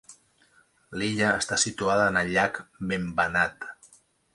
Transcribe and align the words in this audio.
L'illa 1.01 1.29
està 1.43 1.59
situada 1.65 2.09
en 2.15 2.21
el 2.25 2.35
llac 2.39 2.61
Vembanad. 2.93 3.73